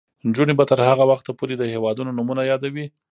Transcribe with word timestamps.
نجونې 0.27 0.53
به 0.59 0.63
تر 0.71 0.79
هغه 0.89 1.03
وخته 1.11 1.31
پورې 1.39 1.53
د 1.57 1.63
هیوادونو 1.73 2.15
نومونه 2.17 2.41
یادوي. 2.51 2.85